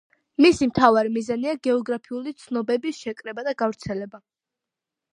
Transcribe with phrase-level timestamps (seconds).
[0.45, 4.27] მისი მთავარი მიზანია გეოგრაფიული ცნობების შეკრება და გავრცელება.